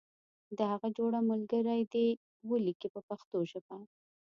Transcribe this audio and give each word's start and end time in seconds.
د 0.57 0.59
هغه 0.71 0.87
جوړه 0.97 1.19
ملګری 1.31 1.81
دې 1.93 2.07
هغه 2.17 2.47
ولیکي 2.49 2.87
په 2.95 3.01
پښتو 3.09 3.37
ژبه. 3.51 3.77